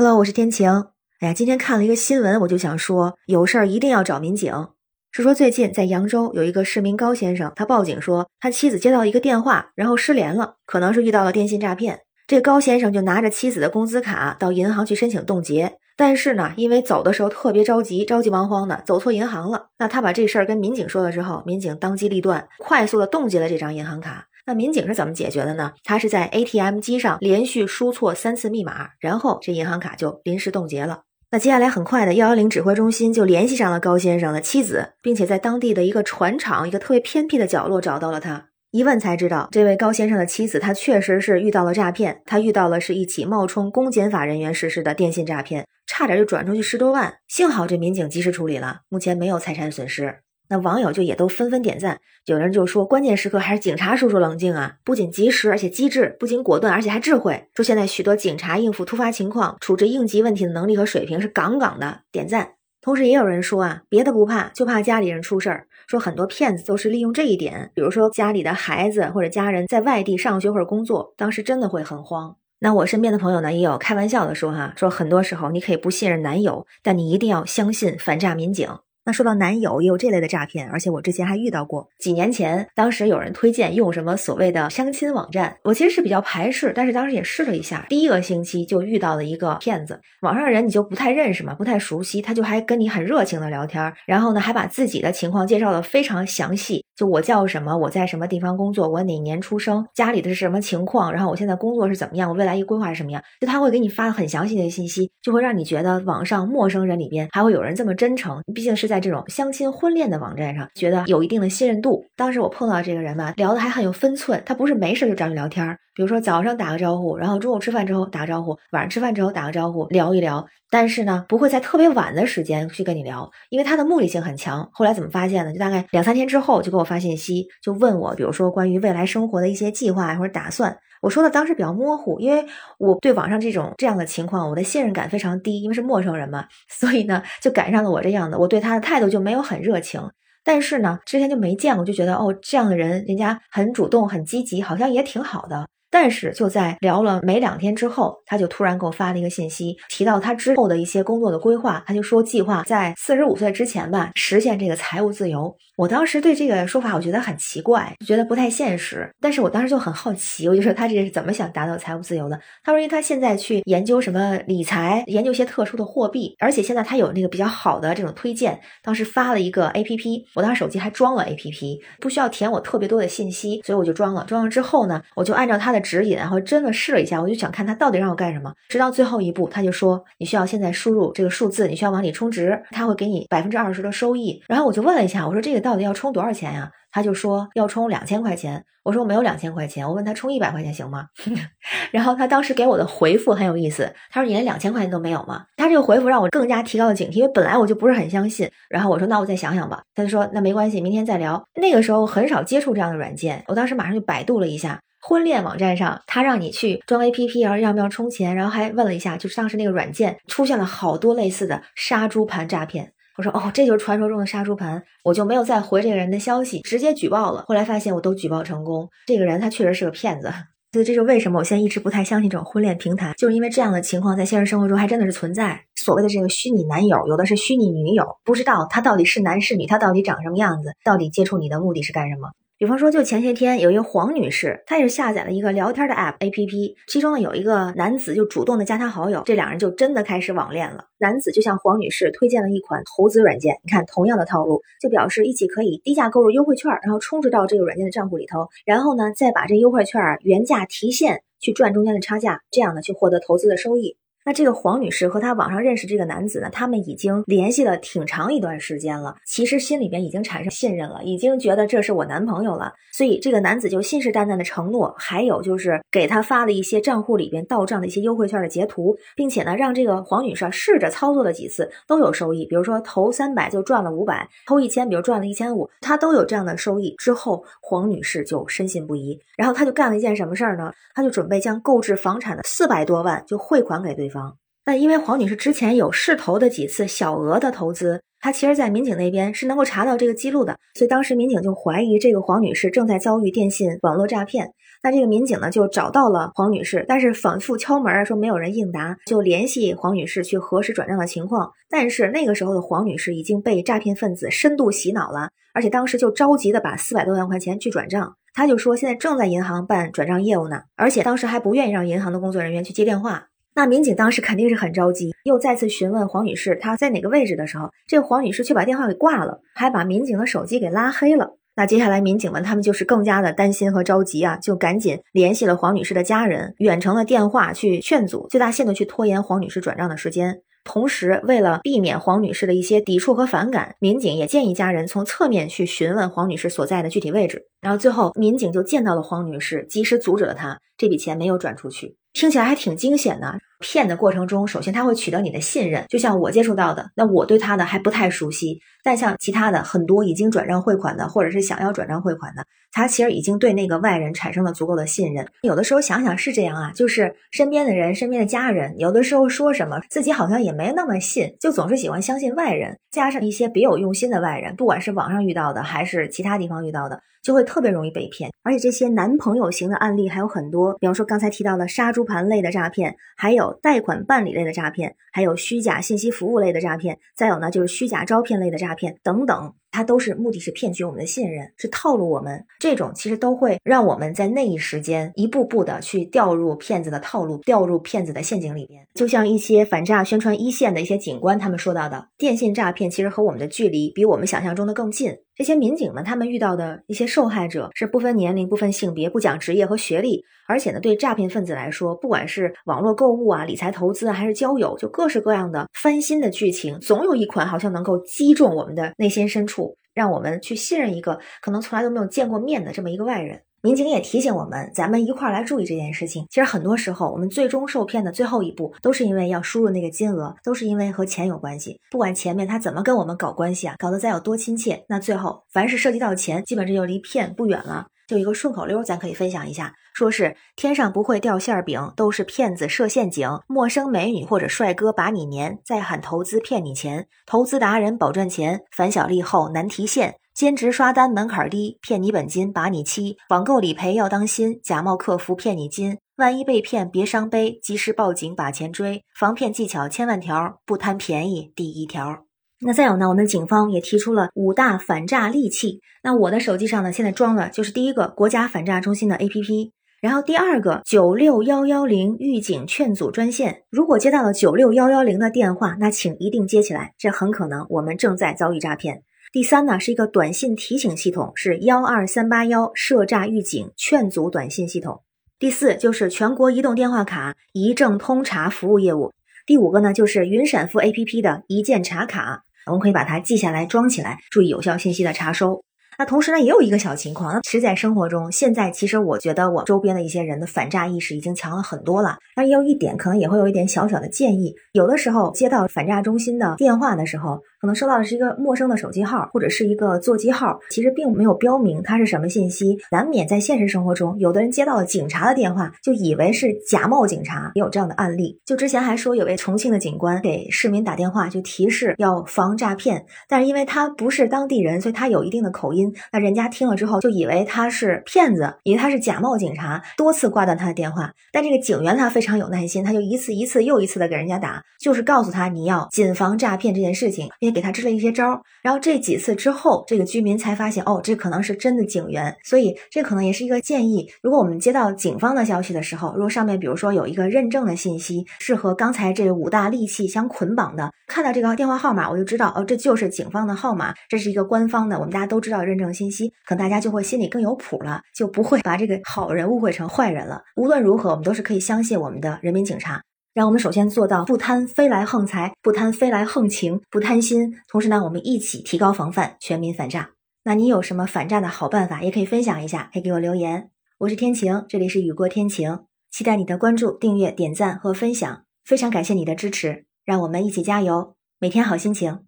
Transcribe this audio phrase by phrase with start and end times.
[0.00, 0.86] Hello，我是天晴。
[1.20, 4.68] 哎呀，今天看了一个新闻，我就想说，有事儿一定要找民警。
[5.12, 12.00] 是说最近在扬州有一个市民高先生，他报警说他妻子接到一个电话，然后失联了，可能是遇到了电信诈骗。
[12.26, 19.66] 这高先生就拿着妻子的工资卡到银行去申请冻结，但是呢，因为走的时候特别着急，着急忙慌的走错银行了。
[19.78, 24.28] 那他把这事儿跟民警说了之后，民警当机立断，快速的冻结了这张银行卡。
[24.50, 25.74] 那民警是怎么解决的呢？
[25.84, 31.02] 他是在 ATM 机上连续输错三次密码，然后这银行卡就临时冻结了。
[31.30, 38.48] 那接下来很快的，幺幺零指挥中心就联系上了高先生的妻子，并且在当地的一个船厂一个特别偏僻的角落找到了他。
[38.72, 47.14] 一问才知道，这位高先生的妻子他确实是遇到了诈骗，他遇到了是一起冒充公检法人员实施的电信诈骗，差点就转出去十多万。
[47.28, 50.22] 幸好这民警及时处理了，目前没有财产损失。
[50.50, 57.46] 那网友就也都纷纷点赞，有人就说关键时刻还是警察叔叔冷静啊，不仅及时，而且机智，不仅果断，而且还智慧。
[57.54, 62.54] 说现在许多警察应付突发情况、处置应急问题的能力和水平是杠杠的，点赞。
[62.82, 65.68] 同时也有人说啊，别的不怕，就怕家里人出事儿。
[65.86, 72.36] 说很多骗子都是利用这一点，比如说家里的孩子或者家人在外地上学或者工作，当时真的会很慌。
[72.58, 78.68] 那我身边的朋友呢，也有开玩笑的说哈，说很多时候你可以不信任男友，但你一定要相信反诈民警。
[79.10, 81.88] 那说到男友也有这类的诈骗，而且我之前还遇到过。
[81.98, 87.84] 几年前，当时有人推荐用什么所谓的相亲网站，我其实是比较排斥，但是当时也试了一下。
[87.88, 112.04] 第一个星期就遇到了一个骗子，网上人你就不太认识嘛，不太熟悉，他就还跟你很热情的聊天，然后呢还把自己的情况介绍的非常详细，就我叫什么，我在什么地方工作，我哪年出生，家里的是什么情况，然后我现在工作是怎么样，我未来一规划是什么样，就他会给你发很详细的信息，就会让你觉得网上陌生人里边还会有人这么真诚，毕竟是在这种相亲婚恋的网站上，觉得有一定的信任度。
[112.16, 120.46] 当时我碰到这个人吧，聊的还很有分寸，他不是没事就找你聊天，比如说早上打个招呼，然后中午吃饭之后打个招呼，晚上吃饭之后打个招呼，聊一聊。
[120.72, 124.70] 但是呢，不会在特别晚的时间去跟你聊，因为他的目的性很强。
[124.72, 125.52] 后来怎么发现呢？
[125.52, 130.76] 就大概两三天之后就给我发信息，就问我，比如说关于未来生活的一些计划或者打算。
[131.00, 132.44] 我说的当时比较模糊，因为
[132.78, 140.02] 我对网上这种这样的情况，我的信任感非常低，因为是陌生人嘛，所以呢，就赶上了我这样的，我对他的态度就没有很热情。
[140.42, 145.68] 但是呢，之前就没见过，就觉得哦，这样的人人家很主动、很积极，好像也挺好的。
[145.90, 151.82] 但是就在聊了没两天之后，他就突然给我发了一个信息，提到他之后的一些工作的规划。
[151.86, 155.54] 他就说计划在四十五岁之前吧，实现这个财务自由。
[155.76, 159.10] 我当时对这个说法我觉得很奇怪，觉得不太现实。
[159.18, 162.38] 但是我当时就很好奇，我就说他这是怎么想达到财务自由的？
[162.62, 168.60] 他说，因为他现在去研究什么理财，研究一些特殊的货币，而且现在他有那个比较好的这种推荐。
[168.82, 174.24] 当时发了一个 A P P，我当时手机还装了 A P P，不需要填我特别多的信息，所以我就装了。
[174.28, 175.79] 装了之后呢，我就按照他的。
[175.82, 178.52] 指引，然后真的试了一下，我就想看他到底让我干什么。
[178.68, 184.42] 直到最后一步，他就说你需要现在输入这个数字，你需要往里充值，他会给你百分之二十的收益。
[184.48, 186.70] 然后我就问了一下，我说这个到底要充多少钱呀？
[186.92, 188.64] 他就说要充两千块钱。
[188.82, 191.04] 我说我没有两千块钱，我问他充一百块钱行吗？
[191.92, 195.44] 然后他当时给我的回复很有意思，他说你连两千块钱都没有吗？
[195.58, 198.50] 他这个回复让我更加提高了警惕，因为本来我就不是很相信。
[198.70, 199.82] 然后我说那我再想想吧。
[199.94, 201.44] 他就说那没关系，明天再聊。
[201.60, 204.80] 那个时候很少接触这样的软件，我当时马上就百度了一下。
[205.00, 212.92] 婚恋网站上，他让你去装 APP，然后要不要充钱，然后还问了一下，就是当时那个软件出现了好多类似的杀猪盘诈骗。
[213.16, 217.44] 我说哦，这就是传说中的杀猪盘，我就没有再回这个人的消息，直接举报了。
[217.48, 220.32] 后来发现我都举报成功，这个人他确实是个骗子。
[220.72, 225.60] 所以这是为什么我现在一直不太相信这种婚恋平台，就是因为这样的情况在现实生活中还真的是存在。
[225.74, 232.30] 所谓的这个虚拟男友，有的是虚拟女友，不知道他到底是男是女，他到底长什么样子，到底接触你的目的是干什么。
[232.60, 240.84] 比方说，就前些天有一个黄女士，她也是下载了一个聊天的 app A P P，其中呢有一个男子就主动的加她好友，这两人就真的开始网恋了。
[240.98, 253.96] 男子就向黄女士推荐了一款投资软件，你看同样的套路，就表示一起可以低价购入优惠券，然后充值到这个软件的账户里头，然后呢再把这优惠券原价提现，去赚中间的差价，这样呢去获得投资的收益。
[254.30, 276.94] 那这个黄女士和她网上认识这个男子呢，他们已经联系了挺长一段时间了，其实心里边已经产生信任了，已经觉得这是我男朋友了，所以这个男子就信誓旦旦的承诺，还有就是给他发了一些账户里边到账的一些优惠券的截图，并且呢让这个黄女士试着操作了几次都有收益，比如说投三百就赚了五百，投一千比如赚了一千五，她都有这样的收益。
[276.98, 280.72] 之后黄女士就深信不疑，然后她就干了一件什么事儿呢？
[280.94, 284.19] 她就准备将购置房产的四百多万就汇款给对方。
[284.64, 294.52] 那因为黄女士之前有试投的几次小额的投资，她其实，在民警那边是能够查到这个记录的，所以当时民警就怀疑这个黄女士正在遭遇电信网络诈骗。
[294.82, 301.50] 那这个民警呢就找到了黄女士，但是反复敲门说没有人应答，就联系黄女士去核实转账的情况。
[301.68, 308.16] 但是那个时候的黄女士已经被诈骗分子深度洗脑了，而且当时就着急的把四百多万块钱去转账。
[308.32, 313.26] 她就说现在正在银行办转账业务呢，而且当时还不愿意让银行的工作人员去接电话。
[313.60, 321.36] 那民警当时肯定是很着急，又再次询问黄女士她在哪个位置的时候，这个黄女士却把电话给挂了，还把民警的手机给拉黑了。
[321.56, 330.40] 那接下来民警们他们就是更加的担心和着急啊，就赶紧联系了黄女士的家人，远程的电话去劝阻，最大限度去拖延黄女士转账的时间。
[330.64, 337.44] 同时，为了避免黄女士的一些抵触和反感，民警也建议家人从侧面去询问黄女士所在的具体位置。
[337.60, 341.98] 然后最后，民警就见到了黄女士，及时阻止了她，这笔钱没有转出去。
[342.14, 343.38] 听起来还挺惊险的。
[343.60, 355.26] 骗的过程中，首先他会取得你的信任，就像我接触到的，那我对他的还不太熟悉，但像其他的很多已经转账汇款的，或者是想要转账汇款的，他其实已经对那个外人产生了足够的信任。
[355.42, 367.00] 有的时候想想是这样啊，就是身边的人、身边的家人，有的时候说什么自己好像也没那么信，就总是喜欢相信外人，加上一些别有用心的外人，不管是网上遇到的，还是其他地方遇到的。
[367.22, 379.54] 就会特别容易被骗，而且这些男朋友型的案例还有很多，比方说刚才提到的杀猪盘类的诈骗，还有贷款办理类的诈骗，还有虚假信息服务类的诈骗，再有呢就是虚假招聘类的诈骗等等。
[379.70, 382.44] 它都是目的是骗取我们的信任，是套路我们。
[382.58, 388.86] 这种其实都会让我们在那一时间一步步的去掉入骗子的套路，掉入骗子的陷阱里边。
[388.94, 395.16] 就像一些反诈宣传一线的一些警官他们说到的，电信诈骗其实和我们的距离比我们想象中的更近。
[395.36, 409.59] 这些民警们他们遇到的一些受害者是不分年龄、不分性别、不讲职业和学历，而且呢，对诈骗分子来说，不管是网络购物啊、理财投资啊，还是交友，就各式各样的翻新的剧情，总有一款好像能够击中我们的内心深处。
[409.94, 413.42] 让我们去信任一个可能从来都没有见过面的这么一个外人。
[413.62, 416.24] 民警也提醒我们，咱们一块儿来注意这件事情。
[416.30, 421.78] 其实很多时候，我们最终受骗的最后一步，都是因为要输入那个金额，都是因为和钱有关系。
[421.90, 427.88] 不管前面他怎么跟我们搞关系啊，搞得再有多亲切，那最后凡是涉及到钱，基本这就离骗不远了。
[428.10, 433.38] 就一个顺口溜，咱可以分享一下，说是天上不会掉馅饼，都是骗子设陷阱。
[433.46, 437.06] 陌生美女或者帅哥把你粘，再喊投资骗你钱。
[437.24, 440.16] 投资达人保赚钱，反小利后难提现。
[440.34, 443.16] 兼职刷单门槛低，骗你本金把你欺。
[443.28, 445.98] 网购理赔要当心，假冒客服骗你金。
[446.16, 449.04] 万一被骗别伤悲，及时报警把钱追。
[449.14, 452.24] 防骗技巧千万条，不贪便宜第一条。
[452.62, 453.08] 那再有呢？
[453.08, 455.80] 我们警方也提出了五大反诈利器。
[456.02, 459.70] 那我的手机上呢，现在装的就是第一个国家反诈中心的 APP，
[460.02, 463.62] 然后第二个九六幺幺零预警劝阻专线。
[463.70, 469.04] 如果接到了九六幺幺零的电话，那请一定接起来，这很可能我们正在遭遇诈骗。
[469.32, 475.00] 第三呢，是一个短信提醒系统，是幺二三八幺涉诈预警劝阻短信系统。
[475.38, 479.14] 第四就是全国移动电话卡一证通查服务业务。
[479.46, 482.44] 第五个呢，就是云闪付 APP 的一键查卡。
[482.66, 485.62] 我们可以把它记下来，装起来，注意有效信息的查收。
[485.98, 492.16] 那同时呢，也有一个小情况，那其实，在生活中，现在其实我觉得我周边的一些人的反诈意识已经强了很多了。
[492.34, 497.40] 但也有一点，可能也会有一点小小的建议，有的时候接到反诈中心的电话的时候。
[497.60, 502.78] 可能收到的是一个陌生的手机号，或者是一个座机号，其实并没有标明它是什么信息。
[502.90, 508.40] 难免在现实生活中，有的人接到了警察的电话，就以为是假冒警察，也有这样的案例。
[508.46, 521.12] 就之前还说有位重庆的警官给市民打电话，就提示要防诈骗，但是因为他不是当地人，所以他有一定的口音，那人家听了之后就以为他是骗子，以为他是假冒警察，多次挂断他的电话。
[521.30, 527.28] 但这个警员他非常有耐心，他就一次一次又一次的给人家打，就是告诉他你要谨防诈骗这件事情。
[527.50, 534.08] 给他支了一些招儿，然后这几次之后，这个居民才发现，哦，这可能是真的警员，所以这可能也是一个建议。
[534.22, 550.42] 如果我们接到警方的消息的时候，如果上面比如说有一个认证的信息，是和刚才这五大利器相捆绑的，看到这个电话号码，我就知道，哦，这就是警方的号码，这是一个官方的，我们大家都知道认证信息，可能大家就会心里更有谱了，就不会把这个好人误会成坏人了。
[550.56, 553.02] 无论如何，我们都是可以相信我们的人民警察。
[553.32, 557.56] 让我们首先做到不贪飞来横财，不贪飞来横情，不贪心。
[557.68, 560.10] 同时呢，我们一起提高防范，全民反诈。
[560.44, 563.70] 那你有什么反诈的好办法，也可以分享一下，可以给我留言。
[563.98, 568.44] 我是天晴，这里是雨过天晴，期待你的关注、订阅、点赞和分享。
[568.64, 572.20] 非常感谢你的支持，让我们一起加油，每天好心情。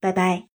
[0.00, 0.51] 拜拜。